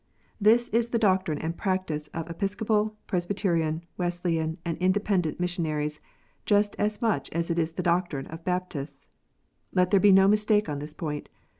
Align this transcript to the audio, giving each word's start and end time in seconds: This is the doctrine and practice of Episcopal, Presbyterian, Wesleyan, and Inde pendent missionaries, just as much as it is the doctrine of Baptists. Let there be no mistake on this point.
This 0.41 0.67
is 0.69 0.89
the 0.89 0.97
doctrine 0.97 1.37
and 1.37 1.55
practice 1.55 2.07
of 2.07 2.27
Episcopal, 2.27 2.95
Presbyterian, 3.05 3.83
Wesleyan, 3.99 4.57
and 4.65 4.75
Inde 4.79 4.95
pendent 5.03 5.39
missionaries, 5.39 5.99
just 6.43 6.75
as 6.79 7.03
much 7.03 7.29
as 7.33 7.51
it 7.51 7.59
is 7.59 7.73
the 7.73 7.83
doctrine 7.83 8.25
of 8.25 8.43
Baptists. 8.43 9.09
Let 9.75 9.91
there 9.91 9.99
be 9.99 10.11
no 10.11 10.27
mistake 10.27 10.67
on 10.67 10.79
this 10.79 10.95
point. 10.95 11.29